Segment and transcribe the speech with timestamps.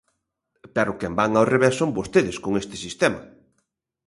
[0.75, 3.21] Pero quen van ao revés son vostedes con este sistema.